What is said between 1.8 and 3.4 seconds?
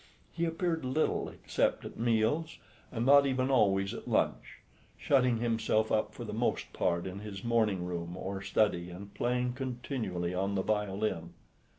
at meals, and not